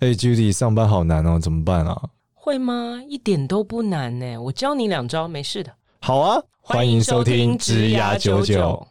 [0.00, 1.94] 哎、hey，Judy，上班好难哦，怎么办啊？
[2.32, 3.02] 会吗？
[3.06, 5.70] 一点都不难呢，我教你两招，没事的。
[6.00, 8.88] 好啊，欢迎收听职涯九九。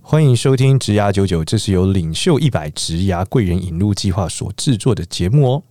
[0.00, 5.62] 欢迎收听职涯九九，这是由领袖一百职涯贵人引入计划所制作的节目哦。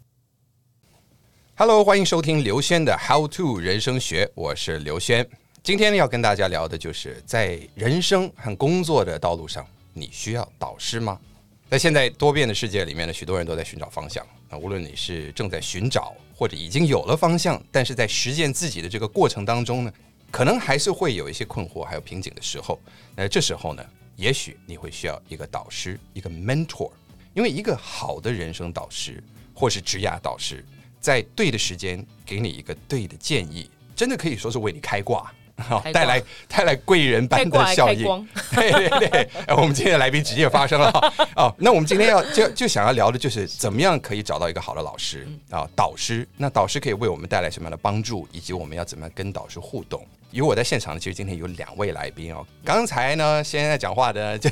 [1.55, 5.27] Hello，欢迎收听刘轩的 How to 人生学，我是刘轩。
[5.67, 11.19] 今天要跟大家聊的就是在人生和工作的道路上，你需要导师吗？
[11.69, 14.25] 在现在多变的世界里面呢，许多人都在寻找方向。
[14.49, 19.93] 那无论你是正在寻找，或者已经有了方向，但是在实践自己的这个过程当中呢，
[20.31, 22.79] 可能还是会有一些困惑，还有瓶颈的时候。
[23.13, 26.89] 那这时候呢，也许你会需要一个导师，一个 mentor，
[27.33, 29.21] 因为一个好的人生导师
[29.53, 30.63] 或是职涯导师，
[31.01, 35.29] 在对的时间给你一个对的建议，真的可以说是为你开挂。
[35.57, 38.05] 好，带来带来贵人般的效应。
[38.53, 40.91] 对对对，我们今天的来宾直接发生了。
[41.35, 46.27] 哦，那我们今天要就就想要聊的就是怎么样可以找到一个好的老师啊，导师。
[46.37, 50.05] 那导师可以为我们带来什么样的帮助，以及我们要怎么样跟导师互动？
[50.31, 52.45] 因为我在现场呢，其实今天有两位来宾哦。
[52.63, 54.49] 刚才呢，现在讲话的， 大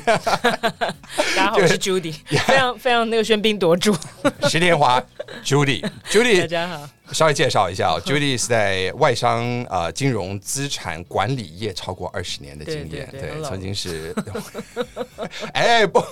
[1.34, 2.14] 家好， 我是 Judy，
[2.46, 3.94] 非常非常那个喧宾夺主，
[4.48, 5.02] 石天华
[5.44, 6.88] ，Judy，Judy，大家好。
[7.12, 14.12] 稍微介绍一下哦，Judy 是在外商啊金融资产管理业超过二十年的经验，对，对，对，对，曾经是，
[15.52, 16.04] 哎不，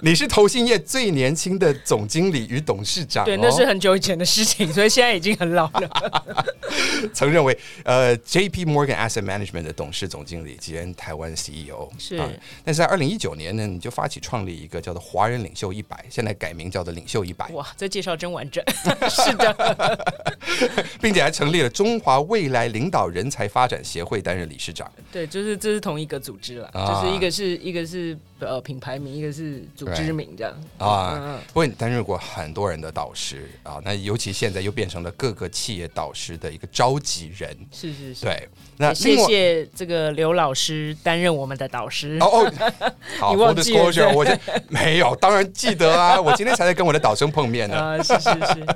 [0.00, 6.44] 你是投信业最年轻的总经理与董事长，哦，对，那是很久以前的事情，所以现在已经很老了。
[7.12, 8.64] 曾任为呃 J.P.
[8.64, 12.28] Morgan Asset Management 的董事总经理兼台湾 CEO，是，啊，
[12.64, 18.62] 但是在二零一九年呢，你就发起创立一个叫做华人领袖一百，现在改名叫做领袖一百，哇，这介绍真完整，
[19.08, 20.06] 是的。
[21.00, 24.90] 并且还成立了中华未来领导人才发展协会，担任理事长。
[25.12, 31.40] 对，就是这是同一个组织了，啊、就是一个是一个是呃品牌名，一个是组织名这样啊。
[31.48, 37.56] 不过你担任过很多人的导师啊，那尤其现在又变成了各个企业导师的一个召集人。
[37.72, 38.48] 是是是，对。
[38.80, 42.16] 那谢谢这个刘老师担任我们的导师。
[42.20, 42.52] 哦哦，
[43.18, 44.32] 好，我的 disclosure 我就
[44.68, 47.76] 没有，当然记得啊， 我今天才在跟我的导生碰面呢。
[47.76, 48.66] 啊，是是是，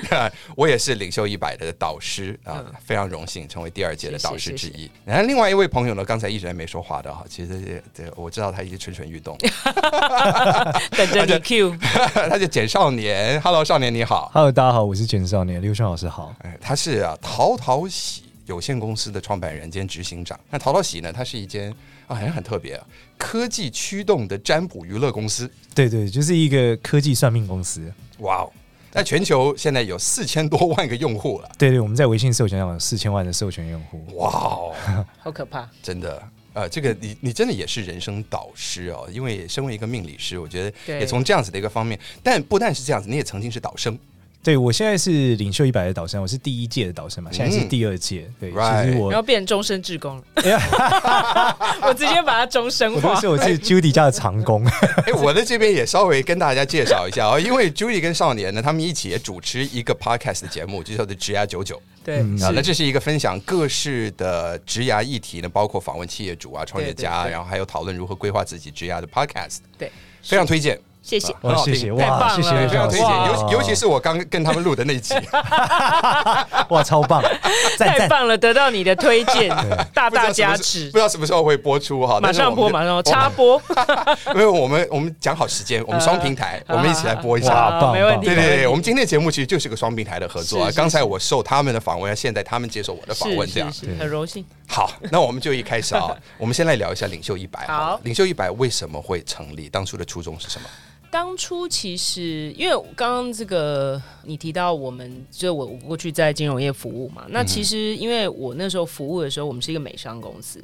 [0.56, 4.90] 我也是领袖一百的导师啊，非常荣幸成为第二届的导师之一。
[5.04, 7.60] 然后另外一位朋友呢，刚才一直还没说话的哈，其实
[7.94, 9.36] 这这我知道他一直蠢蠢欲动，
[10.96, 11.76] 等着你 Q，
[12.30, 18.22] 他就简少年，Hello 少年你好，Hello 大家好，我是简少年，刘轩老师好，哎，他是啊淘淘喜。
[18.46, 20.36] 有限公司的创办人兼执行长。
[20.50, 21.12] 那淘淘喜呢？
[21.12, 21.70] 它是一间
[22.08, 22.84] 啊，好像很特别啊，
[23.16, 25.48] 科技驱动的占卜娱乐公司。
[25.72, 27.80] 对对，就是一个科技算命公司。
[28.18, 28.50] 哇哦！
[28.90, 31.48] 在全球现在有四千多万个用户了。
[31.56, 34.04] 对对，我们在微信授权上有四千万的授权用户。
[34.16, 34.74] 哇哦，
[35.20, 35.68] 好可怕！
[35.80, 36.20] 真的，
[36.52, 41.98] 呃，这个你你真的也是人生导师哦，因为身为一个命理师，我觉得也从这样子的一个方面。
[42.22, 43.98] 但不但是这样子，你也曾经是导生。
[44.42, 48.26] 对，我现在是领袖一百的导生，我是第一届的导生嘛，现在是第二届。
[48.40, 50.24] 对，嗯、其实我要变终身志工了，
[51.86, 53.10] 我直接把它终身化。
[53.10, 54.64] 我是我是 Judy 家的长工。
[55.04, 61.78] 哎，我在这边也稍微跟大家介绍一下哦，因为 Judy 跟少年呢，他们一起也主持一个 podcast 的节目，就叫做职涯九九。
[62.02, 69.58] 对，啊，那这是一个分享各式的职涯议题呢，包括访问企业主啊、创业家，然后还有讨论如何规划自己职涯的 podcast。
[69.76, 70.80] 对，非常推荐。
[71.02, 75.14] 谢谢，很好听，谢谢，哇，谢谢，非常推荐，尤尤其是我刚跟他们录的那一集，
[76.68, 77.22] 哇，超棒，
[77.78, 79.48] 太棒了，得到你的推荐，
[79.94, 83.60] 大大加持，不知道什么时候会播出哈，马上播，马上插播，
[84.34, 94.44] 因为我们我们讲好时间，我们双平台，我们一起来播一下，没问题，对对对，我们今天的节目其实就是个双平台的合作啊，刚才我受他们的访问，现在他们接受我的访问，这样，很荣幸。
[94.68, 99.68] 好，那我们就一开始啊，我们先来聊一下领袖一百，好，领袖一百为什么会成立？
[99.68, 100.68] 当初的初衷是什么？
[101.10, 110.62] 当初其实，因为刚刚这个你提到，我们就我过去在金融业服务嘛，那其实因为我那时候服务的时候，我们是一个美商公司，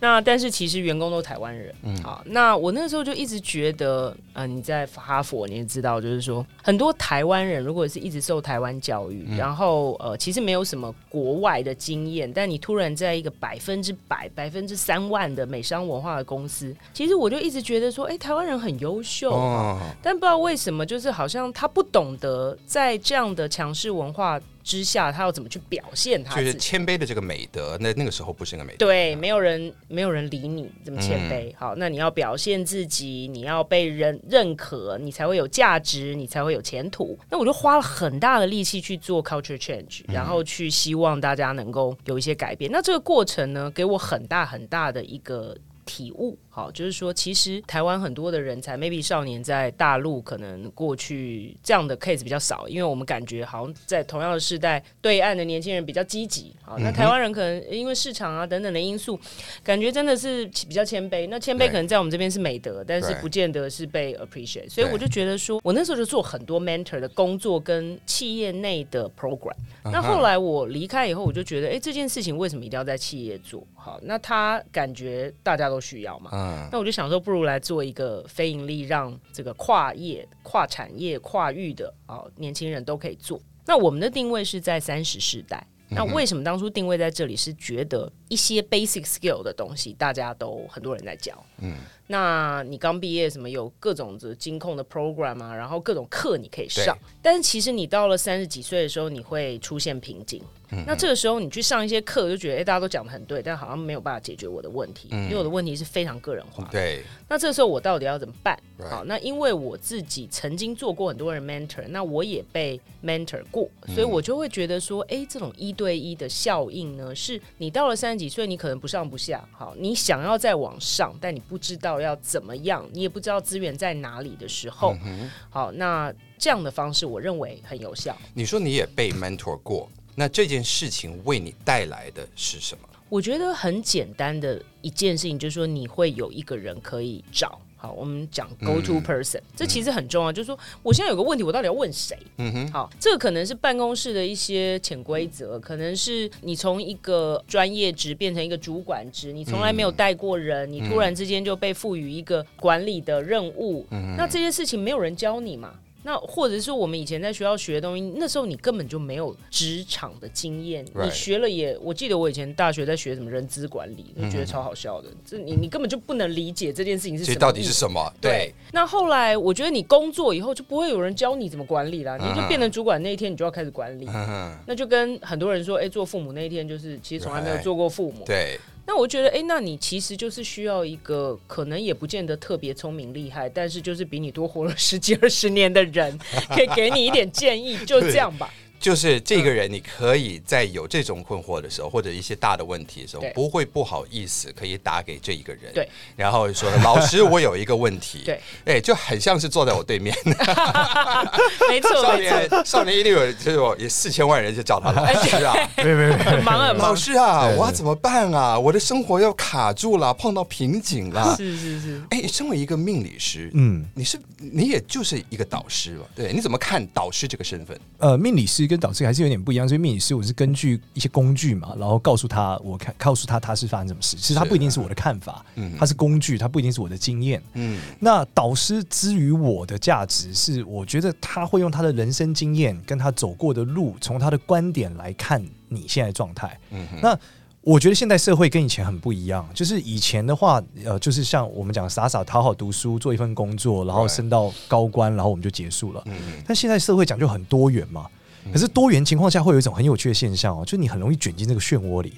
[0.00, 19.32] 那但是其实员工都台湾人，嗯，好，那我那时候就一直觉得，呃，你在哈佛你也知道，就是说很多台湾人如果是一直受台湾教育，然后呃，其实没有什么国外的经验，但你突然在一个百分之百、百分之三万的美商文化的公司，其实我就一直觉得说，哎，台湾人很优秀。
[19.32, 19.78] 哦。
[20.02, 26.36] 但不知道为什么，就是好像他不懂得在这样的强势文化之下，他要怎么去表现他。
[26.36, 28.84] 就是谦卑的这个美德，那那个时候不是一个美德。
[28.84, 31.48] 对，没有人没有人理你这么谦卑。
[31.48, 37.18] 嗯、好，那你要表现自己，你要被人认可，你才会有价值，你才会有前途。
[37.30, 42.70] 那我就花了很大的力气去做 culture change，然后去希望大家能够有一些改变。
[42.70, 45.56] 嗯、那这个过程呢，给我很大很大的一个。
[45.88, 59.18] 体悟，好，就是说，其实台湾很多的人才，maybe 少年在大陆可能过去这样的 case 比较少，因为我们感觉好像在同样的世代，对岸的年轻人比较积极，好，那台湾人可能因为市场啊等等的因素，
[59.64, 61.26] 感觉真的是比较谦卑。
[61.28, 64.68] 那谦卑可能在我们这边是美德，但是不见得是被 appreciate。
[64.68, 69.56] 所以我就觉得说，我那时候就做很多 mentor 的工作跟企业内的 program。
[69.84, 73.66] 那后来我离开以后，我就觉得，哎，这件事情为什么一定要在企业做？
[73.74, 83.40] 好，那他感觉大家都需要嘛，嗯，那我就想说，不如来做一个非盈利，让这个跨业、跨产业、跨域的啊年轻人都可以做。
[83.66, 85.66] 那我们的定位是在三十世代。
[85.90, 87.34] 那为什么当初定位在这里？
[87.34, 91.76] 是觉得一些 basic skill 的东西，大家都很多人在教，嗯。
[92.08, 100.42] 那你刚毕业，什么有各种的金控的 program 啊，然后各种课你可以上，但是其实你到了三十几岁的时候，你会出现瓶颈。
[100.70, 106.70] 嗯、那这个时候你去上一些课，就觉得哎、欸，大家都讲的很对，但好像没有办法解决我的问题，嗯、因为我的问题是非常个人化的。
[106.72, 107.02] 对。
[107.26, 108.58] 那这个时候我到底要怎么办？
[108.90, 121.97] 好，那因为我自己曾经做过很多人 mentor，那我也被 mentor 过，所以我就会觉得说，哎、欸，这种一对一的效应呢，是你到了三十几岁，你可能不上不下，好，你想要再往上，但你不知道。
[122.00, 122.88] 要怎么样？
[122.92, 128.16] 你也不知道资源在哪里的时候，嗯、好，那这样的方式我认为很有效。
[128.34, 132.88] 你说你也被 mentor 过，那这件事情为你带来的是什么？
[133.08, 137.60] 我觉得很简单的一件事情，就是说你会有一个人可以找。
[137.80, 140.32] 好，我们讲 go to person，、嗯、这其实很重要。
[140.32, 142.18] 嗯、就是说，我现在有个问题，我到底要问谁？
[142.38, 142.72] 嗯哼。
[142.72, 153.86] 好，这个可能是办公室的一些潜规则，可能是你从一个专业职变成一个主管职，你从来没有带过人，嗯、你突然之间就被赋予一个管理的任务。
[153.90, 154.16] 嗯。
[154.16, 155.74] 那这些事情没有人教你嘛？
[156.04, 165.08] 那或者是我们以前在学校学的东西，那时候你根本就没有职场的经验.你学了也，我记得我以前大学在学什么人资管理，就觉得超好笑的。
[165.26, 165.56] 这、mm hmm.
[165.56, 168.12] 你你根本就不能理解这件事情是什么，到底是什么？
[168.20, 168.30] 对。
[168.30, 172.28] 对那后来我觉得你工作以后就不会有人教你怎么管理了，uh.
[172.28, 174.06] 你就变成主管那一天你就要开始管理。
[174.06, 174.52] Uh.
[174.66, 178.24] 那就跟很多人说，哎、欸，做父母那一天就是其实从来没有做过父母。
[178.24, 178.58] 对。
[178.88, 186.18] 那我觉得，哎、欸，那你其实就是需要一个可能也不见得特别聪明厉害，但是就是比你多活了十几二十年的人，
[186.48, 188.50] 可以给你一点建议，就这样吧。
[188.80, 195.72] 就是这个人，你可以在有这种困惑的时候，或者一些大的问题的时候，不会不好意思，可以打给这一个人。
[195.74, 198.22] 对，然后说：“老师，我有一个问题。
[198.24, 200.16] ”对，哎，就很像是坐在我对面。
[201.68, 205.54] 没错，少年，少年一定有，就是我也四千万人就找他老师啊。
[205.78, 206.88] 没没没，很忙很忙。
[206.90, 208.56] 老师啊，我要怎么办啊？
[208.56, 211.34] 我的生活要卡住了，碰到瓶颈了。
[211.36, 212.00] 是是是。
[212.10, 216.06] 哎，身为一个命理师，嗯，你是你也就是一个导师了。
[216.14, 217.76] 对，你怎么看导师这个身份？
[217.98, 218.67] 呃，命理师。
[218.68, 224.16] 跟导师还是有点不一样，所以命理师我是根据一些工具嘛，然后告诉他，我看告诉他他是发生什么事。
[224.18, 227.80] 其实他不一定是我的看法，嗯，他是工具，他不一定是我的经验，嗯。
[227.98, 237.00] 那导师之于我的价值是，我觉得他会用他的人生经验跟他走过的路，从他的观点来看你现在状态，嗯哼。
[237.02, 237.18] 那。
[237.62, 246.00] 我觉得现在社会跟以前很不一样，就是以前的话，呃，就是像我们讲傻傻讨好读书，做一份工作，然后升到高官，然后我们就结束了。
[246.06, 246.42] 嗯嗯。
[246.46, 248.06] 但现在社会讲究很多元嘛，
[248.52, 252.14] 可是多元情况下会有一种很有趣的现象哦，就是你很容易卷进这个漩涡里，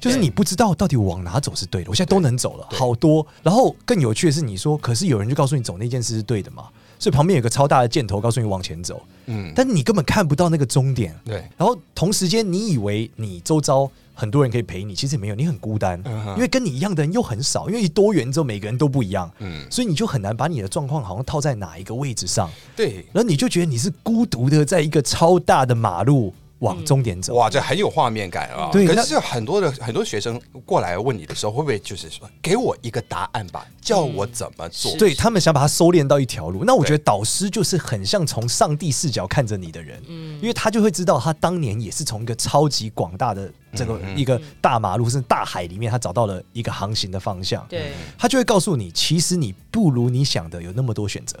[0.00, 1.90] 就是你不知道到底往哪走是对的。
[1.90, 3.26] 我现在都能走了，好多。
[3.42, 6.64] 然后更有趣的是，你说，可是有人就告诉你走那件事是对的嘛？
[6.98, 11.14] 所以旁边有个超大的箭头告诉你往前走，嗯，但你根本看不到那个终点。
[11.24, 11.44] 对。
[11.56, 13.90] 然后同时间，你以为你周遭。
[14.16, 16.02] 很多人可以陪你，其实没有，你很孤单，
[16.34, 26.32] 因为跟你一样的人又很少，因为多元之后每个人都不一样，嗯，所以你就很难把你的状况好像套在哪一个位置上，对，然后你就觉得你是孤独的，在一个超大的马路。
[26.60, 28.70] 往终点走，哇，这很有画面感啊！
[28.72, 34.96] 对，可是很多的很多学生过来问你的时候，会不会就是说，给我一个答案吧，叫我怎么做？
[34.96, 36.64] 对，他们想把它收敛到一条路。
[36.64, 47.66] 那我觉得导师就是很像从上帝视角看着你的人，嗯，因为他就会知道他当年也是从一个超级广大的这个一个大马路甚至大海里面，他找到了一个航行的方向。
[47.68, 51.38] 对，他就会告诉你，其实你不如你想的有那么多选择。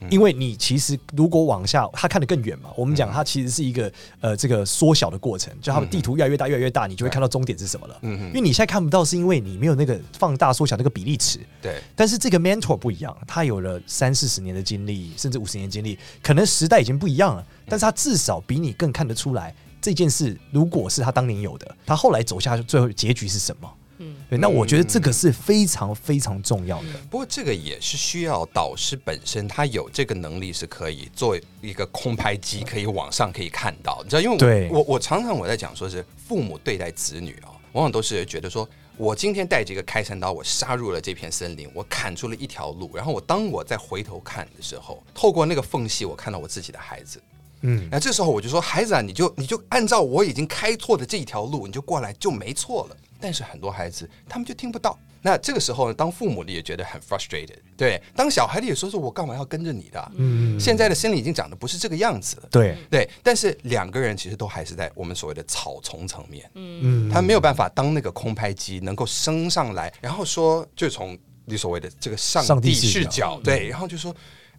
[0.00, 2.70] 嗯，因为你其实如果往下，他看得更远嘛。
[2.76, 7.98] 我们讲，它其实是一个呃，这个缩小的过程，就它的地图越来越大，越来越大，你就会看到终点是什么了。
[8.02, 8.26] 嗯嗯。
[8.28, 11.40] 因为你现在看不到，是因为你没有那个放大缩小那个比例尺。
[11.60, 11.80] 对。
[11.94, 23.68] 但是这个 mentor 不一样，他有了三四十年的经历，甚至五十年经历，可能时代已经不一样了，但是他至少比你更看得出来这件事，如果是他当年有的，他后来走下去，最后结局是什么？
[24.02, 26.88] 嗯，对，那我觉得这个是非常非常重要的。
[27.08, 34.00] 不过这个也是需要导师本身他有这个能力，是可以做一个空拍机，可以网上可以看到。
[34.02, 47.20] 你知道，因为我对我我常常我在讲说是父母对待子女啊，往往都是觉得说我今天带着一个开山刀，我杀入了这片森林，我砍出了一条路，然后我当我再回头看的时候，透过那个缝隙，我看到我自己的孩子。
[47.62, 52.96] 嗯，那这时候我就说，孩子啊，你就你就按照我已经开拓的这一条路，你就过来就没错了。
[53.20, 54.98] 但是很多孩子他们就听不到。
[55.24, 60.12] 那这个时候呢，当父母的也觉得很 frustrated，对，当小孩的也说说，我干嘛要跟着你的？
[60.16, 62.48] 嗯，现在的心理已经长得不是这个样子了。
[62.50, 66.50] 对对，但是两个人其实都还是在我们所谓的草丛层面。
[66.54, 74.12] 嗯，他没有办法当那个空拍机能够升上来，然后说就从你所谓的这个上帝视角，对，然后就说。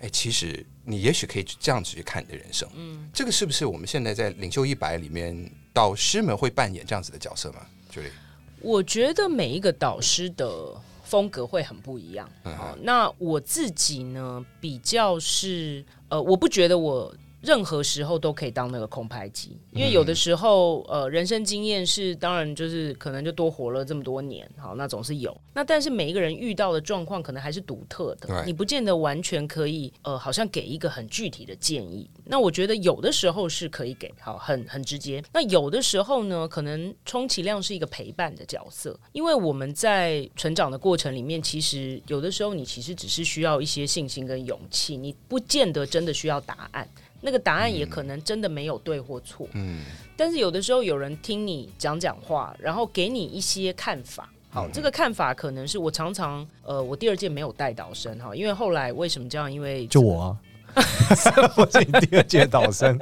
[0.03, 2.67] 哎，其实你也许可以这样子去看你的人生。
[2.75, 7.65] 嗯，这个是不是我们现在在领袖一百里面导师们会扮演这样子的角色吗
[8.59, 12.29] 我觉得每一个导师的风格会很不一样。
[12.43, 17.15] 嗯哼，那我自己呢，比较是呃，我不觉得我。
[17.43, 25.35] 任何时候都可以当那个空拍机，因为有的时候，呃，人生经验是当然就是可能就多活了这么多年，好，那总是有。
[25.53, 32.09] 那但是每一个人遇到的状况可能还是独特的，对你不见得完全可以，呃，好像给一个很具体的建议。
[32.23, 35.21] 那我觉得有的时候是可以给，好，很很直接。
[35.33, 46.87] 那有的时候呢，可能充其量是一个陪伴的角色，因为我们在成长的过程里面，其实有的时候你其实只是需要一些信心跟勇气，你不见得真的需要答案。
[47.25, 49.79] 那个答案也可能真的没有对或错，嗯，
[50.17, 59.49] 但是有的时候有人听你讲讲话，然后给你一些看法，好，嗯、这个看法可能是我常常，呃，我第二届没有带导生哈，因为后来为什么这样？
[59.49, 60.37] 因为、就我啊，
[61.55, 62.99] 我是你第二届导生，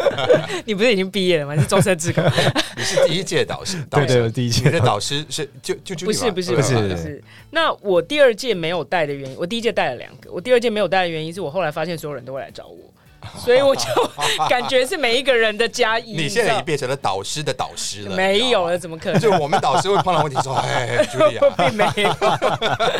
[0.66, 1.54] 你不是已经毕业了吗？
[1.54, 2.30] 你是终身制的，
[2.76, 6.74] 你是第一届导师，对对，第一届的导师是就就就不是不是不是。
[6.74, 12.76] 不是，那我第二届没有带的原因，我第一届带了两个，我第二届没有带的原因是我后来发现所有人都会来找我。
[13.38, 13.84] 所以我就
[14.48, 15.96] 感觉是每一个人的家。
[16.04, 18.14] 你现在已经变成了导师的导师了。
[18.16, 19.20] 没有了，怎么可能？
[19.20, 22.14] 就我们导师会碰到问题说：“哎，朱莉啊，并没有。”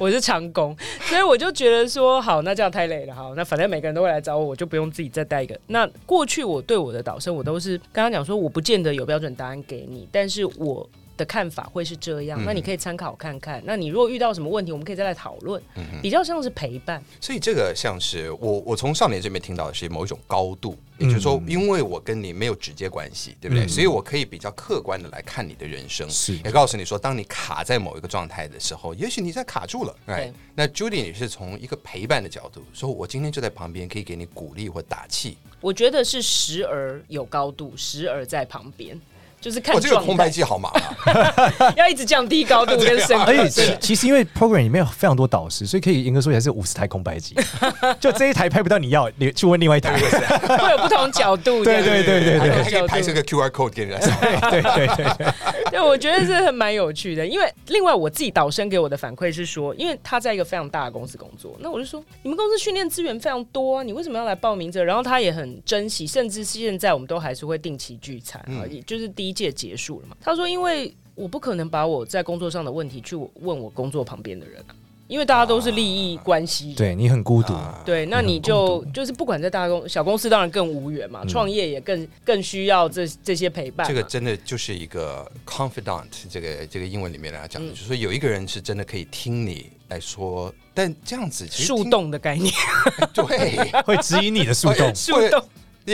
[0.00, 3.14] 我是长工，所以我就觉得说：“好，那这样太累了。
[3.14, 5.58] 好，那反正每个人都会来找我，我就不用自己再带一个。
[5.66, 10.88] 那过去我对我的导生，我都是刚刚讲说，我不见得有标准答案给你，但是我。”
[11.20, 13.60] 的看法会是这样，那你可以参考看看。
[13.60, 15.62] 嗯、那你如果遇到什么问题，我们可以再来讨论。
[15.76, 17.02] 嗯、比较像是陪伴。
[17.20, 23.66] 所以这个像是我我从少年这边听到的是某一种高度，嗯、也就是说，因为我跟你没有直接关系，对不对？
[23.66, 29.94] 嗯、所以我可以比较客观的来看你的人生，是也告诉你说，当你卡在某一个状态的时候，也许你在卡住了。
[30.06, 35.36] 对那 Judy 你是从一个陪伴的角度，说我今天就在旁边，可以给你鼓励或打气。
[35.60, 38.98] 我觉得是时而有高度，时而在旁边。
[39.40, 43.24] 就是看我这个空拍机好麻烦， 要一直降低高度跟声音。
[43.26, 47.34] 而且其实因为 program 里面有非常多导师，所以可以严格说起来是五十台空白机。
[47.98, 51.64] 就这一台拍不到你要，你去问另外一台， 会有不同角度。
[51.64, 53.98] 对对对对对，还可以拍这个 QR code 给人。
[54.00, 55.26] 对对对对，
[55.70, 57.26] 对，我觉得是很蛮有趣的。
[57.26, 64.82] 因为另外我自己导生给我的反馈是说，因为他在一个非常大的公司工作，那我就说你们公司训练资源非常多啊，你为什么要来报名这？
[64.84, 70.16] 然后他也很珍惜，甚至现在我们都还是会定期聚餐啊，也就是第一届结束了嘛。
[70.20, 74.74] 他说：“因为我不可能把我在工作上的问题去问我工作旁边的人啊，
[75.06, 76.72] 因为大家都是利益关系。
[76.74, 81.24] 对你很孤独，对，那你就就是不管在大公小公司，当然更无缘嘛。
[81.26, 83.86] 创业也更更需要这这些陪伴。
[83.86, 92.52] 这个真的就是一个 confidant，这个这个英文里面来讲的，就是说有一个人是真的可以听你来说，但这样子树洞的概念，
[93.12, 95.42] 对， 会指引你的树洞，树洞。”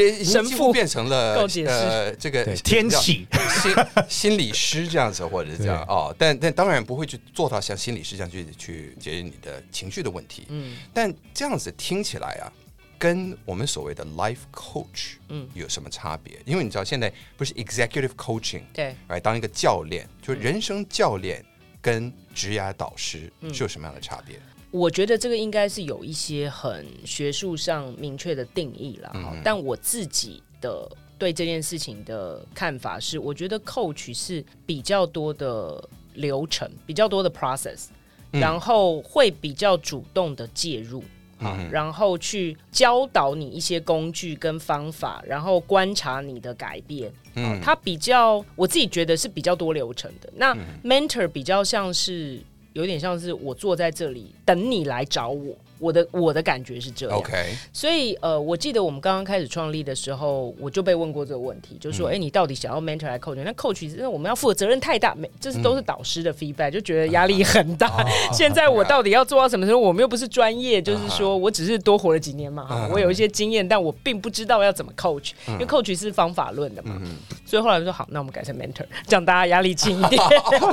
[0.03, 3.26] 也神父变成了呃，这个天启。
[3.57, 3.75] 心
[4.09, 10.45] 心理师这样子，或者是这样哦，但但当然不会去做到像心理师这样去去解决你的情绪的问题。
[10.49, 12.53] 嗯，但这样子听起来啊，
[12.99, 15.49] 跟我们所谓的 life coach 嗯。
[15.55, 16.38] 有什么差别？
[16.45, 21.45] 因为你知道现在不是 executive coaching 对，来当一个教练，就人生教练
[21.81, 24.38] 跟职业导师是有什么样的差别？
[24.76, 30.87] 我觉得这个应该是有一些很学术上明确的定义了，嗯、但我自己的
[31.18, 35.83] 对这件事情的看法是，我觉得 coach 是比较多的
[36.14, 37.87] 流程，比较多的 process，、
[38.33, 41.02] 嗯、然后会比较主动的介入，
[41.40, 47.11] 嗯、然后去教导你一些工具跟方法，然后观察你的改变。
[47.35, 50.30] 嗯、哦，他比较我自己觉得是比较多流程的。
[50.37, 50.54] 那
[50.85, 52.40] mentor 比较像是。
[52.76, 55.56] 有点像是我坐在这里等你来找我。
[55.78, 57.33] 我的我的感觉是这样，OK，
[57.73, 63.42] 所以呃，我记得我们刚刚开始创立的时候，我就被问过这个问题，就是说，哎、嗯，你到底想要 mentor 还是 coach？
[63.45, 67.87] 那 coach 因为我们要负的责任太大，每，这是都是导师的 feedback，、嗯、就觉得压力很大。
[67.97, 69.78] 啊、现在我到底要做到什么时候？
[69.78, 76.99] 我们又不是专业，就是说我只是多活了几年嘛，啊、我有一些经验，但我并不知道要怎么 coach，、嗯、因为 coach 是方法论的嘛。
[77.00, 80.21] 嗯、所以后来就说好，那我们改成 mentor，这样大家压力轻一点。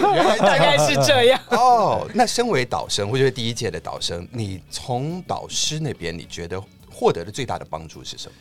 [0.40, 1.40] 大概是这样。
[1.50, 4.93] 哦，那身为导生，或者是第一届的导生，你从
[5.28, 5.80] 导师。
[5.80, 8.36] 那边你觉得获得的最大的帮助是什么？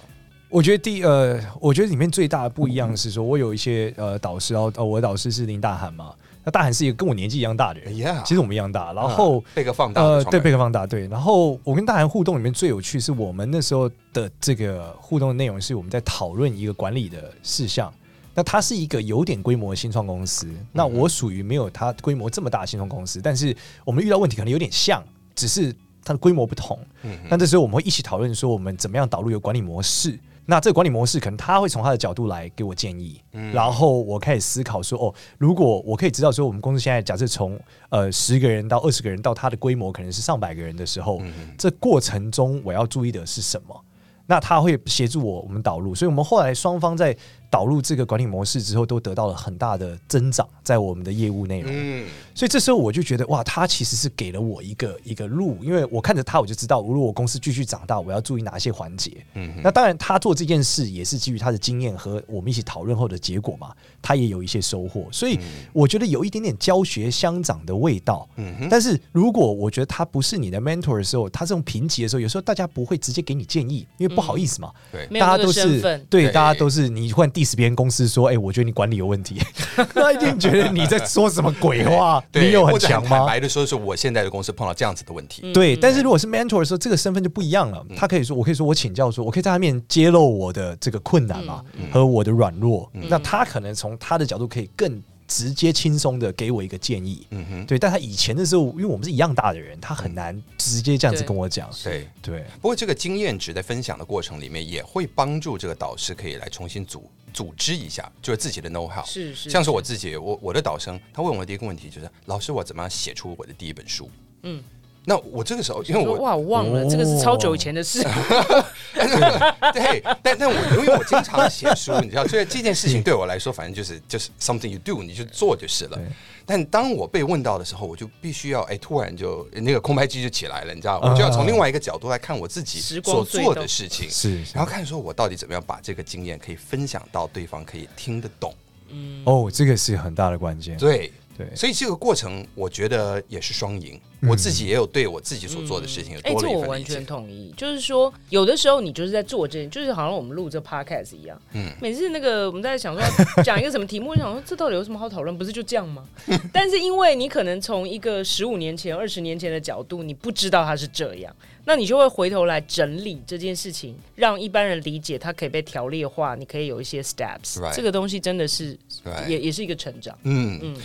[0.49, 8.23] 我觉得第呃，我觉得里面最大的不一样是说，我有一些呃导师，然后呃，我的导师是林大涵嘛，那大涵是一个跟我年纪一样大的人，Yeah.
[8.23, 8.92] 其实我们一样大。
[8.92, 11.09] 然后贝壳放大，呃，对，贝壳放大，对。
[11.09, 17.90] 然后我跟大涵互动里面最有趣是我们那时候的这个互动的内容是我们在讨论一个管理的事项。
[18.35, 23.56] 那它是一个有点规模的新创公司，那我属于没有它规模这么大的新创公司，但是
[23.87, 25.02] 我们遇到问题可能有点像，
[25.35, 25.75] 只是。
[26.04, 30.18] 它的规模不同，嗯，那这时候我们会一起讨论说，我们怎么样导入一个管理模式。
[30.44, 37.59] 那这个管理模式，可能他会从他的角度来给我建议，嗯，然后我开始思考说，哦，如果我可以知道说，我们公司现在假设从
[37.90, 43.85] 呃十个人到二十个人，到它的规模可能是上百个人的时候，嗯，这过程中我要注意的是什么？
[44.26, 45.94] 那他会协助我，我们导入。
[45.94, 47.16] 所以我们后来双方在。
[47.52, 51.71] 导入这个管理模式之后，都得到了很大的增长，在我们的业务内容。
[51.71, 59.12] 嗯，所以这时候我就觉得，哇，他其实是给了我一个一个路，因为我看着他，我就知道，如果我公司继续长大，我要注意哪些环节。
[59.35, 65.06] 嗯，那当然，他做这件事也是基于他的经验和我们一起讨论后的结果嘛，他也有一些收获。
[65.12, 65.38] 所以
[65.75, 68.26] 我觉得有一点点教学相长的味道。
[68.37, 74.73] 嗯，但是如果我觉得他不是你的 mentor 的时候，他这种评级的时候，有时候大家不会直接给你建议，因为不好意思嘛。
[74.90, 79.41] 对，大家都是对，大家都是你换第十边公司说，哎、欸，我觉得你管理有问题，
[79.95, 82.23] 他一定觉得你在说什么鬼话。
[82.33, 83.19] 对，你有很强吗？
[83.19, 85.53] 坦白的说，是我现在的公司碰到这样子的问题。
[85.53, 87.85] 对，但是如果是 mentor 的时候，这个身份就不一样了。
[87.97, 92.91] 他可以说，我可以说我请教说，我可以在他面前揭露我的这个困难嘛，和我的软弱。
[93.09, 95.03] 那他可能从他的角度可以更。
[95.33, 97.79] 直接轻松的给我一个建议，嗯哼，对。
[97.79, 101.71] 但他以前的时候，因为我们是一样大的人，他很难直接这样子跟我讲。
[101.83, 102.45] 对对。
[102.61, 109.03] 不过这个经验值在分享的过程里面，也会帮助这个导师可以来重新组组织一下，就是自己的 know how。
[109.07, 109.49] 是是。
[109.49, 114.11] 像是我自己，我我的导生，他问我的第一个问题就是：老师，我怎么样写出我的第一本书？
[114.43, 114.62] 嗯。
[115.04, 118.02] 那我这个时候，因为我哇，我忘了、哦、这个是超久以前的事。
[119.73, 125.99] 对，但但我因为我经常写书，你知道，所以这件事情对我来说，反正就是就是 something you do，你就做就是了。
[126.47, 138.54] 但当我被问到的时候，我就必须要哎，突然就那个空白机就起来了，你知道，我就要从另外一个角度来看我自己所做的事情，是，然后看说我到底怎么样把这个经验可以分享到对方可以听得懂。
[138.91, 140.76] 嗯，哦，这个是很大的关键。
[140.76, 141.12] 对。
[141.36, 143.99] 对，所以这个过程我觉得也是双赢。
[144.21, 146.56] 嗯、我自己也有对我自己所做的事情有多了一份理解。
[146.56, 147.52] 哎、嗯，这我完全同意。
[147.56, 151.40] 就是说，有的时候你就是在做这件，就是好像我们录这 podcast 一样。
[151.54, 155.36] 嗯，每次那个我们在想说讲一个什么题目，我想说这到底有什么好讨论？
[155.36, 156.06] 不是就这样吗？
[156.52, 167.58] 但是因为你可能从一个十五年前、二十年前的角度，你不知道它是这样，那你就会回头来整理这件事情，让一般人理解，它可以被条列化，你可以有一些 steps。
[167.75, 168.78] 这个东西真的是.
[169.26, 170.16] 也也是一个成长。
[170.23, 170.75] 嗯嗯。
[170.76, 170.82] 嗯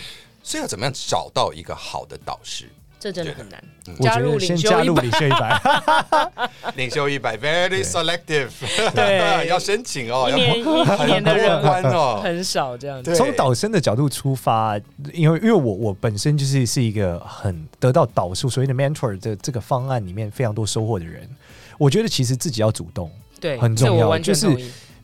[0.48, 2.70] 所以要怎么样找到一个好的导师？
[2.98, 3.62] 这真的很难。
[4.00, 5.02] 加入领袖一百，
[6.78, 8.48] 领袖一百， very selective。
[8.96, 11.52] 对， 要申请哦，一年一年的人
[11.92, 13.14] 哦，很少这样子。
[13.14, 14.80] 从导生的角度出发，
[15.12, 21.30] 因为因为我我本身就是是一个很得到导数所谓的 mentor 的这个方案里面非常多收获的人。
[21.78, 24.18] 我觉得其实自己要主动，对，很重要。
[24.18, 24.48] 就是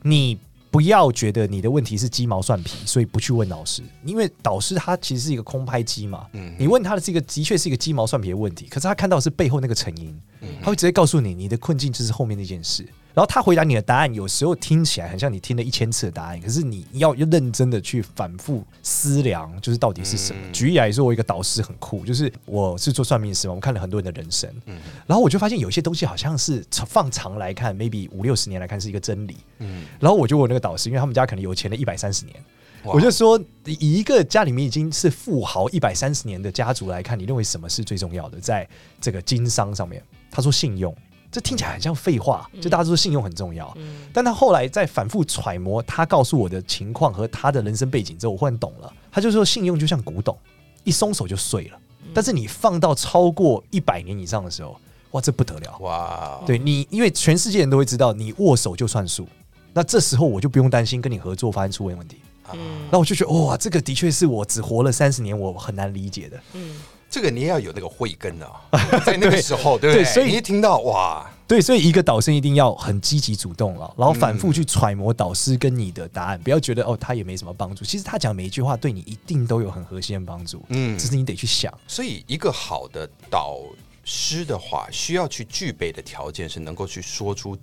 [0.03, 0.39] 你。
[0.73, 6.25] 不要觉得你的问题是鸡毛蒜皮，所以不去问导师，因为导师他其实是一个空拍机嘛。
[6.31, 10.19] 嗯，你问他的这个的确是一个鸡毛蒜皮的问题，可是他看到的是背后那个成因，
[10.63, 12.83] 他会直接告诉你，你的困境就是后面那件事。
[13.13, 20.41] 然后他回答你的答案，有时候听起来很像你听了一千次的答案，可是你要认真的去反复思量，就是到底是什么。
[20.43, 32.35] 嗯、举例来说，我一个导师很酷，就是我是做算命师嘛，我看了很多人的人生，嗯、然后我就发现有些东西好像是放长来看，maybe 五六十年来看是一个真理，嗯、然后我就问那个导师，因为他们家可能有钱了一百三十年，
[32.83, 38.67] 我就说以一个家里面已经是富豪一百三十年的家族来看，你认为什么是最重要的在
[38.99, 40.03] 这个经商上面？
[40.31, 40.91] 他说信用。
[41.33, 48.93] 这听起来很像废话，就大家都说信用很重要，嗯、但他后来在反复揣摩他告诉我的情况和他的人生背景之后，我忽然懂了。
[49.11, 50.37] 他就说信用就像古董，
[50.83, 51.79] 一松手就碎了。
[52.13, 54.79] 但是你放到超过一百年以上的时候，
[55.11, 55.77] 哇，这不得了！
[55.79, 59.27] 哇，对你，因为全世界人都会知道，你握手就算数。
[59.73, 62.17] 那这时候我就不用担心跟你合作发生出问问题。
[62.53, 66.39] 嗯，那我就觉得哇，这个的确是我只活了三十年，我很难理解的。
[66.53, 66.75] 嗯。
[67.13, 68.49] 这个你也要有那个慧根啊，
[69.05, 70.03] 在那个时候，对不对？
[70.03, 77.85] 所以你一听到哇，对，所以一个导生一定要很积极主动了，然后反复去揣摩导师跟你的答案，不要觉得哦他也没什么帮助。
[77.85, 81.71] 其实他讲每一句话对你一定都有很核心的帮助，嗯，只是你得去想。
[81.87, 83.59] 所以一个好的导
[84.03, 87.55] 师的话，需要去具备的条件是能够去说出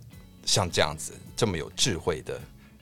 [0.47, 2.41] 像这样子这么有智慧的。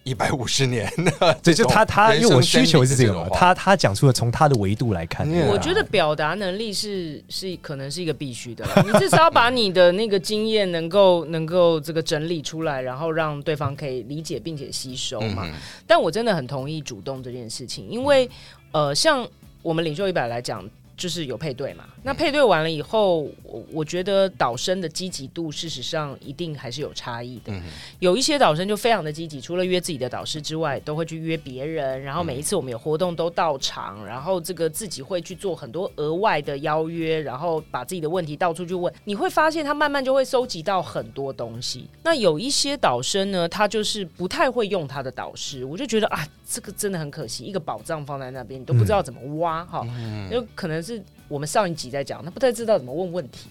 [0.08, 0.90] 一百五十年，
[1.42, 15.46] 对，就他他，因为我需求是这个嘛，他他讲出了从他的维度来看，我觉得表达能力是是可能是一个必须的，你至少要把你的那个经验能够能够这个整理出来，然后让对方可以理解并且吸收嘛。
[15.86, 18.28] 但我真的很同意主动这件事情，因为
[18.72, 19.26] 呃，像
[19.62, 20.64] 我们领袖一百来讲。
[20.98, 27.52] 就是有配对嘛，那配对完了以后，我我觉得导生的积极度，事实上一定还是有差异的。
[27.52, 27.62] 嗯、
[28.00, 38.92] 有一些导生就非常的积极，除了约自己的导师之外，都会去约别人，然后每一次我们有活动都到场，然后这个自己会去做很多额外的邀约，然后把自己的问题到处去问。
[39.04, 41.88] 你会发现他慢慢就会收集到很多东西。
[42.02, 49.86] 那有一些导生呢，他就是不太会用他的导师，我就觉得啊，这个真的很可惜，一个宝藏放在那边，你都不知道怎么挖哈，
[50.28, 50.87] 就、嗯、可能。
[50.88, 53.50] 是我们上一集在讲，他不太知道怎么问问题，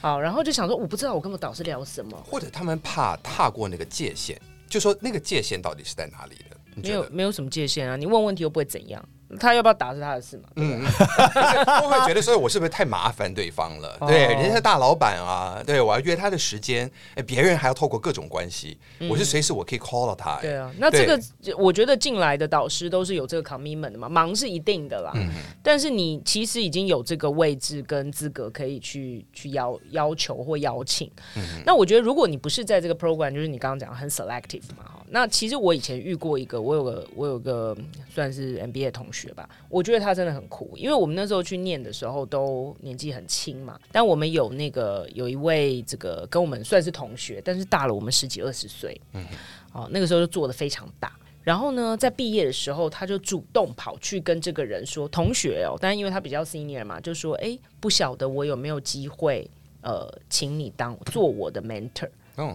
[0.00, 4.36] 好，然后就想说，我不知道我跟我导师聊什么，或者他们怕踏过那个界限，
[4.68, 6.56] 就说那个界限到底是在哪里的？
[6.82, 9.08] 没有，没有什么界限啊，你问问题又不会怎样。
[9.38, 10.48] 他要不要打是他的事嘛？
[10.56, 10.82] 嗯，
[11.82, 13.96] 我会觉得说，我是不是太麻烦对方了？
[14.06, 18.76] 对，人家是大老板啊，对，我要约他的时间，哎，别人还要透过各种关系，
[19.10, 20.40] 我是随时我可以 call 到他。
[20.40, 21.20] 对啊，那这个
[21.56, 25.12] 我觉得进来的导师都是有这个 commitment 的嘛，忙是一定的啦。
[25.14, 25.30] 嗯，
[25.62, 31.10] 但是你其实已经有这个位置跟资格可以去去要要求或邀请。
[31.36, 37.76] 嗯，那我觉得如果你不是在这个 program，就是你刚刚讲很 selective 嘛，哈，那其实我以前遇过一个，我有个我有个
[38.12, 39.32] 算是 MBA 同学。
[39.34, 49.24] 吧，我觉得他真的很酷，因为我们那时候去念的时候都年纪很轻嘛，但我们有那个有一位这个跟我们算是同学，但是大了我们十几二十岁，嗯，
[49.72, 51.12] 哦，那个时候就做的非常大。
[51.44, 59.48] 然后呢，在毕业的时候，他就主动跑去跟这个人说：“同学哦，但是因为他比较 senior 嘛，就说：哎，不晓得我有没有机会，
[59.82, 62.08] 呃，请你当做我的 mentor。”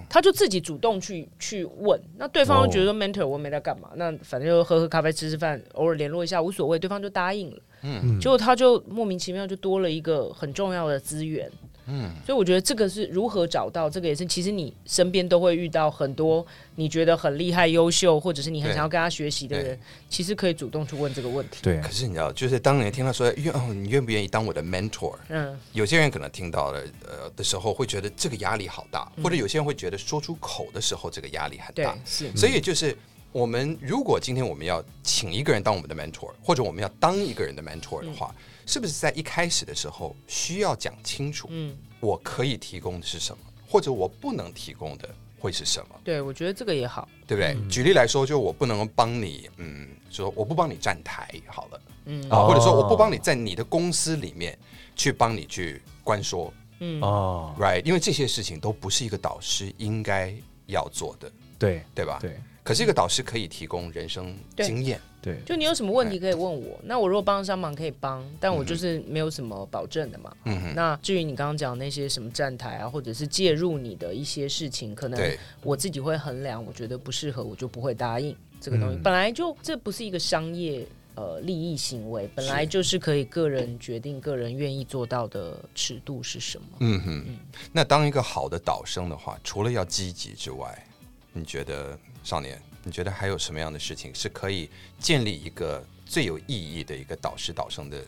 [0.10, 7.58] 他就自己主动去去问，那对方就觉得说 mentor 我没在干嘛，那反正就喝喝咖啡吃吃饭，偶尔联络一下无所谓，对方就答应了。
[7.84, 11.50] 嗯，结果他就莫名其妙就多了一个很重要的资源。
[11.92, 21.58] 嗯，所以我觉得这个是如何找到，这个也是其实你身边都会遇到很多你觉得很厉害、优秀，或者是你很想要跟他学习的人，其实可以主动去问这个问题。
[21.64, 25.16] 对，可是你知道，就是当你听到说愿哦，你愿不愿意当我的 mentor？
[25.30, 31.98] 嗯，有些人可能听到了呃的时候会觉得这个压力好大，或者有些人会觉得说出口的时候这个压力很大。
[32.06, 32.96] 是，所以就是
[33.32, 38.34] 我们如果今天我们要请一个人当我们的 mentor，或者我们要当一个人的 mentor 的话。
[38.70, 41.48] 是不是在一开始的时候需要讲清楚？
[41.50, 46.00] 嗯，我可以提供的是什么，或者我不能提供的会是什么？
[46.04, 47.56] 对，我觉得这个也好，对不对？
[47.56, 54.56] 嗯、举例来说，就我不能帮你，嗯，说我不帮你站台好了，嗯啊，或者说我不帮你在你的公司里面
[54.96, 60.32] 去帮你去关说，嗯哦，right，因为这些事情都不是一个导师应该
[60.68, 62.20] 要做的，对对吧？
[62.22, 62.40] 对。
[62.70, 65.02] 可是一个导师可以提供人生经验。
[65.20, 70.32] 对，就你有什么问题可以问我，对那我如果帮得上忙可以帮，但我就是没有什么保证的嘛。
[70.46, 75.20] 嗯哼，那至于你刚刚讲那些什么站台啊，或者是介入你的一些事情，可能
[75.64, 78.98] 我自己会衡量，我觉得不适合，我就不会答应这个东西。
[78.98, 86.68] 嗯、本来就这不是一个商业呃利益行为，本来就是可以个人决定，个人愿意做到的尺度是什么。
[86.80, 87.38] 嗯哼，嗯，
[87.74, 90.86] 那当一个好的导生的话，除了要积极之外，
[91.34, 92.62] 你觉得少年？
[92.84, 98.02] 你觉得还有什么样的事情是可以建立一个最有意义的一个导师导生的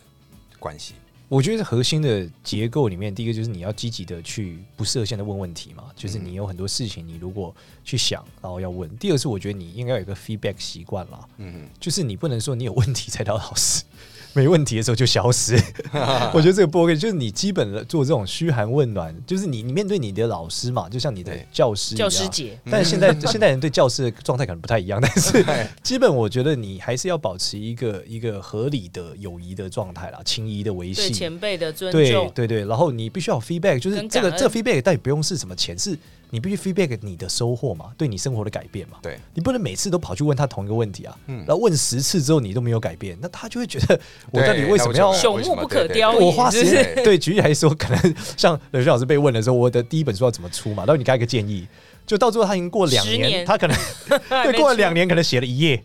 [0.58, 0.94] 关系？
[1.32, 8.94] 我觉得核心的结构里面，第一个就是你要积极的去不设限的问问题嘛，就是你有很多事情，你如果去想，然后要问。
[8.98, 13.82] 第二是我觉得你应该有一个 feedback 习惯啦，嗯哼，就是你不能说你有问题才当老师。
[14.34, 15.54] 没问题的时候就消失，
[16.32, 16.96] 我觉得这个不 OK。
[16.96, 22.58] 就是你基本的做这种嘘寒问暖，就是你你面对你的老师嘛，就像你的教师一样，教师节。
[22.70, 25.44] 但是现在现代人对教师的状态可能不太一样，但是
[25.82, 32.68] 基本我觉得你还是要保持一个一个合理的友谊的状态啦，情谊的维系，对前辈的尊重，对对对。
[32.68, 35.96] 然后你必须要有 feedback，就是这个这个 feedback 但也不用是什么钱，是。
[36.34, 38.96] 你必须 feedback 你的收获嘛，对你生活的改变嘛。
[39.02, 41.14] 对，你不能每次都跑去问他同一个问题啊。
[41.26, 41.44] 嗯。
[41.46, 46.12] 然后问十次之后你都没有改变，那他就会觉得我到底为什么要 朽木不可雕？
[46.12, 50.84] 我花时间对，举例来说，可能像刘轩老师被问的时候，我的第一本书要怎么出嘛？
[50.84, 51.68] 然后你给他一个建议，
[52.12, 53.74] 就到最后他已经过两年，年他可能
[54.44, 55.82] 对过了两年，可能写了一页。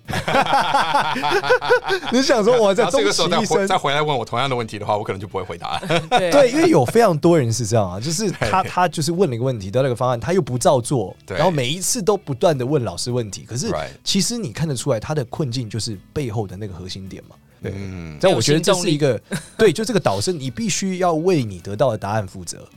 [2.11, 5.87] 你想说我在终其一生再回来问我同样的问题的话，我可能就不会回答了。
[6.09, 13.45] 对，对，因为有非常多人是这样啊，就是他他就是问了一个问题，得了一个方案，他又不照做，然后每一次都不断的问老师问题。
[13.47, 17.37] 可是其实你看得出来，他的困境就是背后的那个核心点嘛。
[17.63, 19.17] 对，嗯，但我觉得这是一个
[19.57, 22.67] 对，就这个导师，你必须要为你得到的答案负责。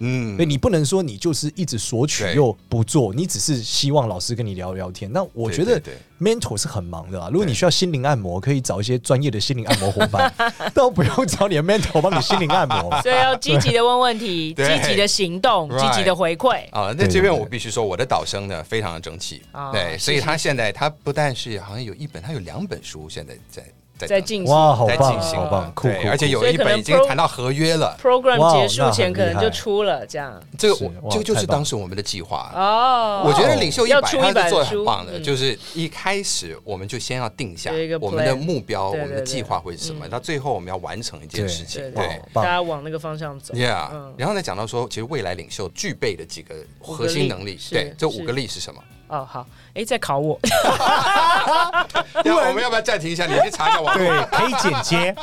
[0.00, 5.10] 嗯，所以，你不能说你就是一直索取又不做，你只是希望老师跟你聊聊天。
[5.12, 5.80] 那我觉得
[6.20, 7.28] mentor 是很忙的啊。
[7.30, 10.32] 如果你需要心灵按摩，可以找一些专业的心灵按摩伙伴，
[10.74, 12.90] 都不用找你的 mentor 帮你心灵按摩。
[13.02, 16.64] 所以要积极的问问题，积极的行动，积极的回馈。
[16.70, 19.42] 啊，那这边我必须说，我的导生呢非常的争气。
[19.72, 23.62] 对，所以他现在他不但是好像有一本，他有两本书现在在。
[24.06, 27.96] 在进行，哇，好棒，好棒，酷，而且有一本已经谈到合约了。
[28.02, 30.40] Program 结束前可能就出了，这样。
[30.58, 33.22] 这个我，这个就是当时我们的计划哦。
[33.26, 43.54] 我觉得领袖一百他是做的很棒的，就是一开始我们就先要定下我们的目标，我们的计划会是什么，到最后我们要完成一件事情，对，大家往那个方向走。
[43.54, 48.82] Yeah，然后再讲到说，其实未来领袖具备的几个核心能力，对，这五个力是什么？
[49.10, 49.44] 哦，好，
[49.74, 50.38] 哎，在考我。
[52.24, 53.26] 那我们要不要暂停一下？
[53.26, 54.06] 你去查一下网络。
[54.06, 55.14] 对，可以剪接。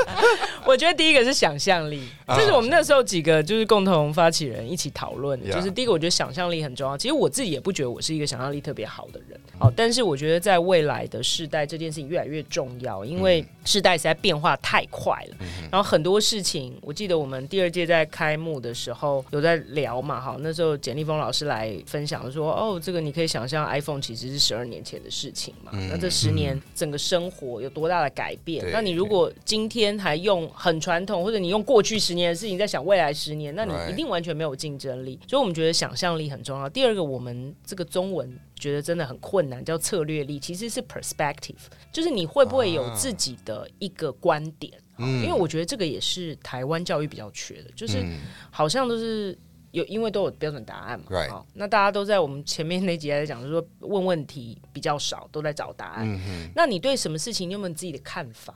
[0.66, 5.50] 我觉得第一个是想象力，这是我们那时候几个就是共同发起人一起讨论的。
[5.50, 6.98] 就是第一个，我觉得想象力很重要。
[6.98, 9.40] 其实我自己也不觉得我是一个想象力特别好的人。
[9.58, 15.36] 好，但是我觉得在未来的世代，这件事情越来越重要，因为世代实在变化太快了。
[15.72, 23.29] 然后很多事情，我记得我们第二届在开幕的时候有在聊嘛，哈，那时候简立峰老师来分享说，哦，这个你可以。
[23.30, 25.70] 想象 iPhone 其实是十二年前的事情嘛？
[25.72, 28.64] 嗯、那这十年整个生活有多大的改变？
[28.66, 35.16] 嗯、那你如果今天还用很传统，或者你用过去十年的事情在想未来十年，那你一定完全没有竞争力。
[35.28, 36.68] 所以我们觉得想象力很重要。
[36.68, 41.54] 第二个，我们这个中文觉得真的很困难，叫策略力，其实是 perspective，
[41.92, 44.72] 就是你会不会有自己的一个观点？
[44.96, 48.04] 啊、因为我觉得这个也是台湾教育比较缺的，就是
[48.50, 49.38] 好像都是。
[49.72, 56.08] 有，因为都有标准答案嘛，好 Right.、哦，那大家都在我们前面那集还在讲，就是说问问题比较少，都在找答案。
[56.08, 58.54] 嗯、哼那你对什么事情你有没有自己的看法.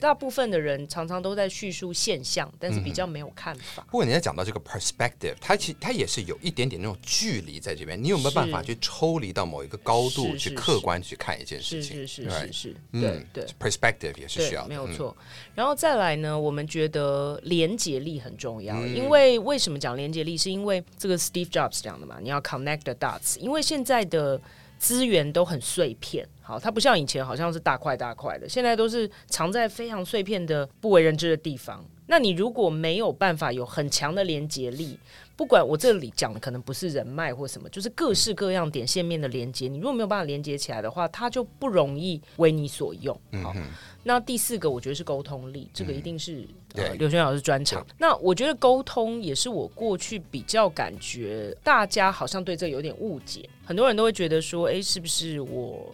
[0.00, 3.84] 大部分的人常常都在叙述现象，但是比较没有看法。
[3.90, 8.02] 不过你在讲到这个 perspective，它其实它也是有一点点那种距离在这边。
[8.02, 11.96] 你有没有办法去抽离到某一个高度去客观去看一件事情？
[11.96, 15.16] 是是是是是，对对，perspective 也是需要的，没有错。
[15.54, 20.36] 然后再来呢，我们觉得连结力很重要，因为为什么讲连结力？
[20.36, 23.38] 是因为这个 Steve Jobs 讲的嘛，你要 connect the dots。
[23.38, 24.40] 因为现在的
[24.80, 26.26] 资源都很碎片。
[26.40, 31.84] 好，它不像以前，好像是大块大块的，现在都是藏在非常碎片的不为人知的地方。
[32.06, 34.98] 那你如果没有办法有很强的连接力，
[35.40, 43.18] 不管我这里讲的可能不是人脉或什么，就是各式各样点线面的连接，你如果没有办法连接起来的话，它就不容易为你所用。
[43.42, 43.68] 好，嗯、
[44.04, 46.42] 那第四个我觉得是沟通力，这个一定是、
[46.74, 47.82] 嗯呃、刘轩老师专长。
[47.96, 55.90] 那我觉得沟通也是我过去比较感觉大家好像对这有点误解，很多人都会觉得说，哎，是不是我？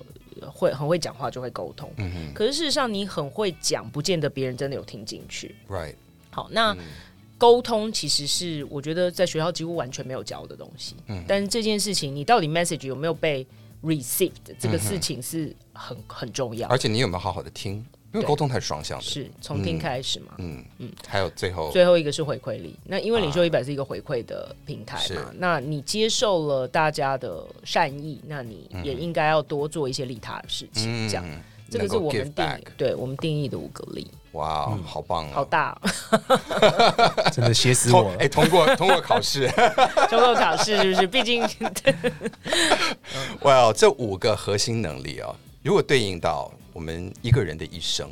[0.53, 5.55] 会很会讲话就会沟通，嗯、哼可是事实上你很会讲，不见得别人真的有听进去。
[5.69, 5.95] Right，
[6.31, 6.79] 好，那、嗯、
[7.39, 10.95] 沟通其实是我觉得在学校几乎完全没有教的东西。
[11.09, 13.47] 嗯、但是这件事情你到底 message 有没有被
[13.83, 16.69] received，这个事情是很很重要。
[16.69, 17.85] 而且你有没有好好的听？
[18.15, 20.37] 因为沟通太双向的，是从听开始嘛？
[20.39, 22.75] 嗯嗯，还有最后最后一个是回馈力。
[22.85, 31.07] 那因为领袖一百是一个回馈的平台嘛，那你接受了大家的善意，那你也应该要多做一些利他的事情。
[31.11, 31.25] 这样，
[31.71, 34.11] 这个是我们定对我们定义的五个力。
[34.33, 35.77] 哇，好棒，好大，
[37.33, 38.13] 真的歇死我！
[38.19, 39.49] 哎，通过通过考试，
[40.11, 41.07] 通过考试是不是？
[41.07, 41.43] 毕竟，
[43.43, 46.51] 哇，这五个核心能力哦，如果对应到。
[46.77, 48.07] 我们一个人的一生，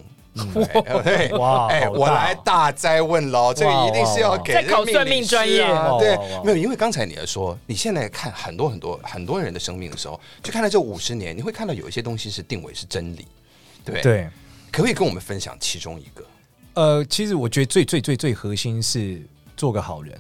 [0.55, 5.59] 对，哇，哎，我来大灾问喽，这个一定是要给考算命专业，
[6.01, 13.29] 对，没有，因为刚才你说，你现在看很多很多很多人的生命的时候，就看到这五十年，你会看到有一些东西是定为是真理，
[13.85, 14.31] 对，对，
[14.73, 16.25] 可不可以跟我们分享其中一个？
[16.75, 19.23] 呃，其实我觉得最最最最核心是
[19.57, 20.19] 做个好人。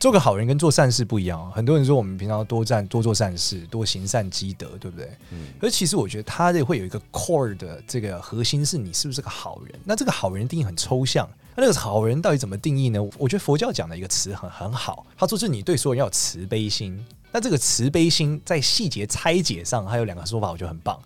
[0.00, 1.50] 做个好人跟做善事不一样。
[1.50, 5.10] 很多人说我们平常多善多做善事，多行善积德，对不对？
[5.32, 5.48] 嗯。
[5.60, 9.74] 而其实我觉得他这会有一个 core 的这个核心是你是不是个好人。
[9.84, 11.28] 那这个好人定义很抽象。
[11.56, 13.02] 那这个好人到底怎么定义呢？
[13.18, 17.04] 我觉得佛教讲的一个词很很好，他说是你对所有人要有慈悲心。
[17.32, 20.96] 那这个慈悲心在细节拆解上还有两个说法，我觉得很棒。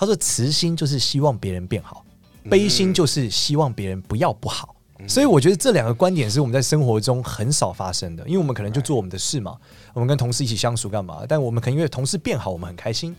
[0.00, 2.02] 他说慈心就是希望别人变好，
[2.48, 4.74] 悲心就是希望别人不要不好。
[5.06, 9.56] 所以我觉得这两个观点是我们在生活中很少发生的，因为我们可能就做我们的事嘛，
[9.92, 11.18] 我们跟同事一起相处干嘛？
[11.28, 13.14] 但我们可能因为同事变好，我们很开心。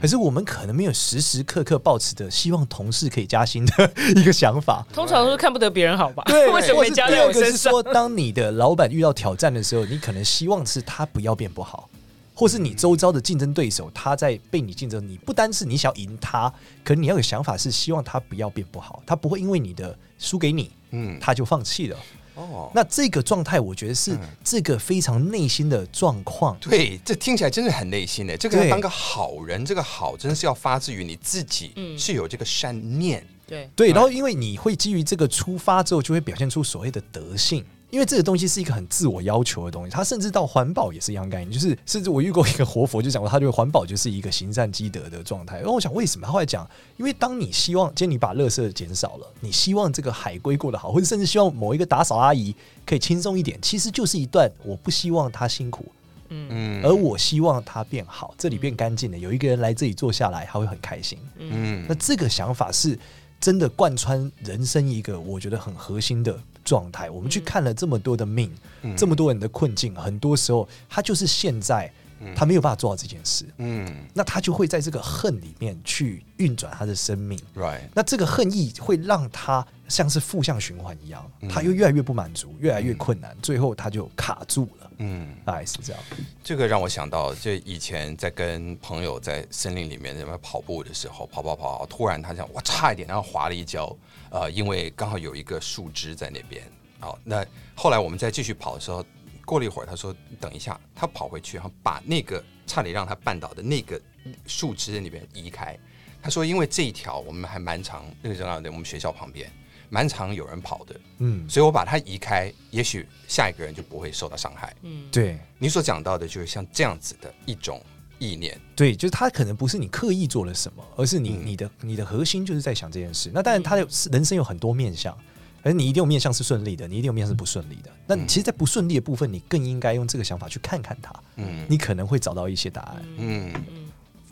[0.00, 4.84] 可是我们可能没有时时刻刻抱持着希望同事可以加薪的 一个想法。
[4.92, 6.24] 通常都是看不得别人好吧？
[6.26, 7.42] 对， 为什么没加在我身上？
[7.42, 11.88] 第二个是说，当你的老板遇到挑战的时候，你可能希望是他不要变不好。
[12.34, 21.96] 或是你周遭的竞争对手，他在被你竞争，你不单是你想赢他，可能你要有想法是希望他不要变不好，他不会因为你的输给你，嗯，他就放弃了。
[22.34, 26.58] 哦，那这个状态，我觉得是这个非常内心的状况。
[26.58, 28.36] 对，这听起来真的很内心的。
[28.36, 33.24] 这个当个好人，这个好真的是要发自于你自己，是有这个善念。
[33.46, 37.64] 对对，然后因为你会基于这个出发之后，就会表现出所谓的德性。
[37.94, 41.52] 因为这个东西是一个很自我要求的东西，它甚至到环保也是一样概念。
[41.52, 45.58] 就是甚至我遇过一个活佛就讲过，他觉得环保就是一个行善积德的状态。
[45.58, 46.26] 然后我想为什么？
[46.26, 52.52] 他后来讲，因为当你希望今天你把垃圾减少了，你希望这个海龟过得好，或者甚至希望某一个打扫阿姨
[52.84, 55.86] 可以轻松一点，其实就是一段我不希望她辛苦，
[56.30, 62.98] 嗯，而我希望她变好，这里变干净了，有一个人来这里坐下来，他会很开心，嗯，那这个想法是
[63.44, 66.34] 真的贯穿人生一个我觉得很核心的。
[66.64, 71.92] 状态，我们去看了这么多的命，嗯、这么多人的困境，很多时候他就是现在
[72.34, 86.02] 他没有办法做到这件事，嗯，那他就会在这个恨里面去运转他的生命，right，那这个恨意会让他像是负向循环一样，他又越来越不满足，越来越困难，最后他就卡住了，嗯，大概是这样。
[86.42, 93.94] 这个让我想到，就以前在跟朋友在森林里面在那边跑步的时候，跑跑跑，突然他讲我差一点，然后滑了一跤。
[94.30, 96.64] 呃，因为刚好有一个树枝在那边，
[96.98, 99.04] 好，那后来我们再继续跑的时候，
[99.44, 104.00] 过了一会儿，他说等一下，他跑回去，然后把那个差点让他绊倒的那个
[104.46, 105.78] 树枝那边移开。
[106.22, 109.50] 他说，因为这一条我们还蛮长，那个在我们学校旁边，
[109.90, 114.74] 蛮常有人跑的，嗯，所以我把它移开，也许下一个人就不会受到伤害。
[114.82, 117.80] 嗯，对，你所讲到的就是像这样子的一种。
[118.20, 123.28] 意念对，就是他可能不是你刻意做了什么，而是你你的你的核心就是在想这件事。
[123.34, 125.18] 那当然，他的人生有很多面向，
[125.64, 127.90] 而你一定有面向是顺利的，你一定有面向是不顺利的。
[128.06, 131.12] 那其实，在不顺利的部分，你更应该用这个想法去看看它。
[131.36, 133.04] 嗯，你可能会找到一些答案。
[133.16, 133.52] 嗯，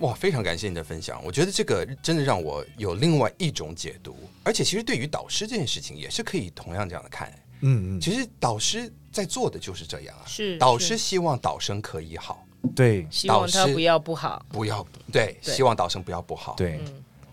[0.01, 1.25] 哇，非常感谢你的分享。
[1.25, 4.15] 我觉得这个真的让我有另外一种解读，
[4.45, 7.33] 而且其实对于导师这件事情也是可以同样这样的看。
[7.63, 12.45] 嗯嗯，其实导师在做的就是这样啊，是导师希望导生可以好。
[12.77, 16.81] 对，希望他不要不好，不要对，对希望导生不要不好，对，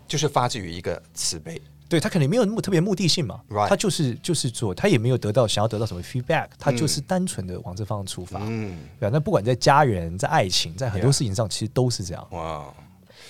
[0.08, 3.68] 就是发自于一个慈悲，对他肯定没有那么特别目的性嘛，Right.
[3.68, 12.64] 他就是就是做，他也没有得到想要得到什么 feedback，他就是单纯的往这方向出发，嗯，对啊，那不管在家人、在爱情、在很多事情上，其实都是这样，哇。
[12.64, 12.74] Wow.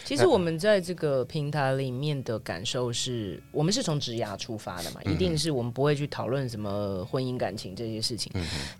[0.04, 8.32] 其实我们在这个平台里面的感受是，我们是从职涯出发的嘛，一定是我们不会去讨论什么婚姻感情这些事情。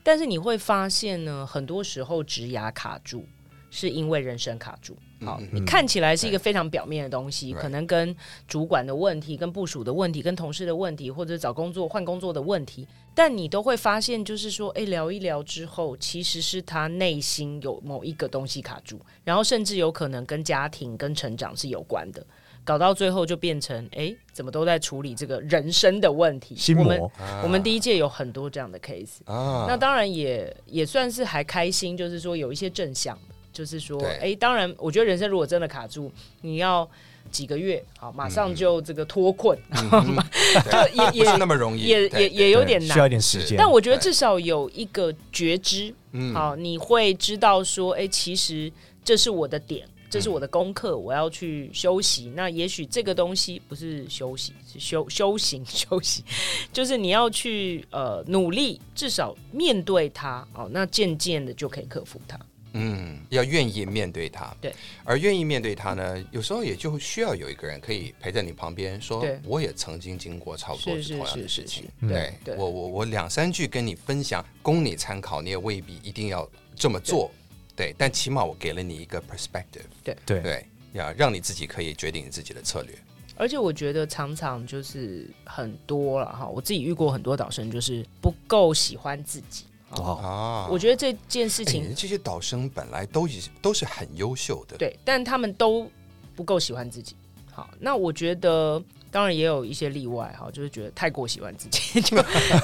[0.02, 3.24] 但是你会发现呢，很多时候职涯卡住，
[3.70, 4.96] 是因为人生卡住。
[5.24, 8.14] 好，你看起来是一个非常表面的东西，可能跟
[8.48, 12.86] 主管的问题、跟部署的问题、跟同事的问题，或者找工作换工作的问题。
[13.14, 22.24] 但你都会发现，就是说，哎，聊一聊之后，其实是他内心有某一个东西卡住，然后甚至有可能跟家庭、跟成长是有关的，
[22.64, 26.56] 搞到最后就变成，哎，怎么都在处理这个人生的问题。
[26.78, 27.10] 我们
[27.42, 33.18] 我们第一届有很多这样的 case 啊，那当然也也算是还开心，就是说有一些正向，
[33.60, 36.88] 就是说，哎，当然，我觉得人生如果真的卡住，你要。
[37.30, 43.56] 几个月，好，马上就这个脱困，就也也 不是那么容易，也也也有点难，需要一点时间。
[43.56, 45.94] 但我觉得至少有一个觉知，
[46.34, 48.72] 好，你会知道说，哎，其实
[49.04, 52.32] 这是我的点，这是我的功课，我要去休息。
[52.34, 56.24] 那也许这个东西不是休息，是修修行休息，
[56.72, 62.36] 就是你要去呃努力，至少面对它，哦，那渐渐的就可以克服它。
[62.72, 77.30] 嗯，要愿意面对他，对，而愿意面对他呢，有时候也就需要有一个人可以陪在你旁边，说，我也曾经经过差不多是同样的事情，对，我我我两三句跟你分享，供你参考，你也未必一定要这么做，
[77.74, 80.16] 对，但起码我给了你一个 perspective，对。
[80.24, 80.40] 对。
[80.40, 82.92] 对，要让你自己可以决定你自己的策略，
[83.36, 89.66] 而且我觉得常常就是很多了哈，我自己遇过很多导生，就是不够喜欢自己。
[89.90, 95.90] 啊，我觉得这件事情，欸、这些导生本来都已都是很优秀的，对，但他们都
[96.36, 97.16] 不够喜欢自己。
[97.52, 102.16] 好，那我觉得当然也有一些例外哈，就是觉得太过喜欢自己， 就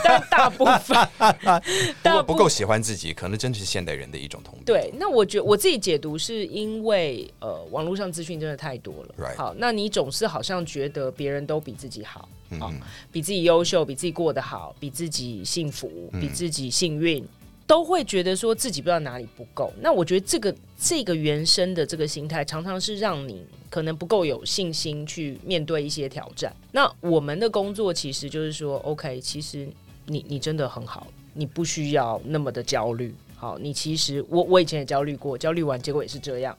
[0.04, 0.96] 但大部分，
[2.02, 4.62] 大不够喜欢自己，可能真的是现代人的一种通病。
[4.64, 9.34] 对，那我觉得我自己解读是因为呃，网络上资讯真的太多了。
[9.36, 12.28] 好，那你总是好像觉得别人都比自己好，
[12.60, 12.80] 好、嗯，
[13.10, 15.90] 比自己优秀，比自己过得好，比自己幸福，
[16.20, 17.22] 比自己幸运。
[17.22, 17.28] 嗯
[17.66, 26.54] 都会觉得说自己不知道哪里不够，那我觉得这个这个原生的这个心态，常常是让你可能不够有信心去面对一些挑战。
[26.70, 29.68] 那我们的工作其实就是说，OK，其实
[30.06, 33.12] 你你真的很好，你不需要那么的焦虑。
[33.34, 36.56] 好，你其实我我以前也焦虑过，焦虑完结果也是这样。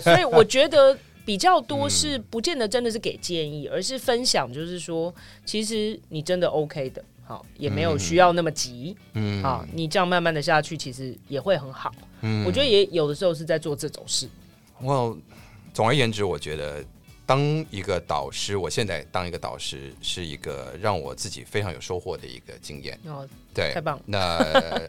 [0.00, 5.12] 所以我觉得比较多是不见得真的是给建议，而是分享，就是说，
[5.44, 7.04] 其实你真的 OK 的。
[7.26, 8.96] 好，也没有需要那么急。
[9.14, 11.92] 嗯，好，你这样慢慢的下去，其实也会很好。
[12.22, 14.28] 嗯，我觉得也有的时候是在做这种事。
[14.80, 15.16] 我
[15.74, 16.84] 总而言之，我觉得。
[17.26, 22.96] 当一个导师，我现在当一个导师是一个让我自己非常有收获的一个经验。
[23.04, 24.02] 哦，对，太棒了。
[24.06, 24.38] 那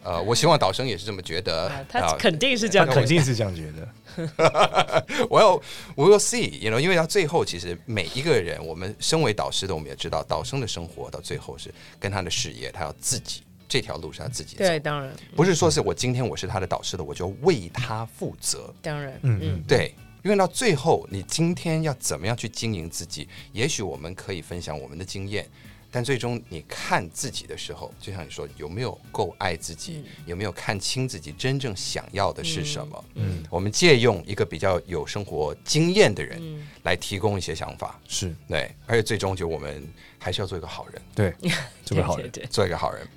[0.04, 1.68] 呃，我希望导生也是这么觉得。
[1.74, 5.06] 啊、他肯定是这样，肯定是这样觉得。
[5.32, 5.62] 我要
[5.96, 14.64] 我要 see，you know，因为到最后，其实每一个人，我们身为导师的，我们也知道，导生的生活到最后是跟他的事业，他要自己这条路是他自己走。
[14.64, 18.72] 对，当然不是说是我今天我是他的导师的，我就为他负责。
[18.84, 19.92] 当然，嗯嗯，对。
[20.28, 23.26] 因为到最后，你今天要怎么样去经营自己？
[23.54, 25.48] 也许我们可以分享我们的经验，
[25.90, 30.04] 但最终你看自己的时候，就像你说，有没有够爱自己？
[30.04, 33.06] 嗯、有没有看清自己真正想要的是什么？
[33.14, 36.42] 嗯，我们借用一个比较有生活经验的人
[36.84, 39.82] 来提供一些想法，是对，而且最终就我们
[40.28, 41.34] 还是要做一个好人，对，
[41.86, 43.08] 做个好人，做一个好人，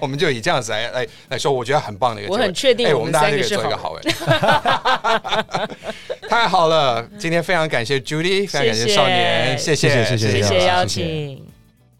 [0.00, 4.14] 我们就以这样子来来来说，我觉得很棒的一个，我很确定，我们大家可以做一个好人。
[6.28, 10.16] 太好了，今天非常感谢 Judy，非常感谢少年，谢谢。
[10.16, 11.44] 谢谢邀请。